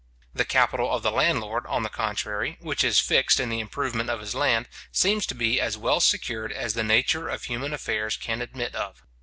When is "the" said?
0.33-0.45, 1.03-1.11, 1.83-1.87, 3.49-3.59, 6.73-6.83